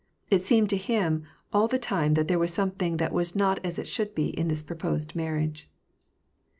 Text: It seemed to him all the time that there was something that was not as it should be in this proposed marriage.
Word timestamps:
It 0.31 0.43
seemed 0.47 0.67
to 0.71 0.77
him 0.77 1.25
all 1.53 1.67
the 1.67 1.77
time 1.77 2.15
that 2.15 2.27
there 2.27 2.39
was 2.39 2.51
something 2.51 2.97
that 2.97 3.13
was 3.13 3.35
not 3.35 3.63
as 3.63 3.77
it 3.77 3.87
should 3.87 4.15
be 4.15 4.29
in 4.29 4.47
this 4.47 4.63
proposed 4.63 5.13
marriage. 5.15 5.69